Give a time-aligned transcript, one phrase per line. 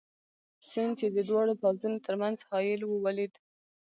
[0.69, 3.33] سیند، چې د دواړو پوځونو تر منځ حایل وو، ولید.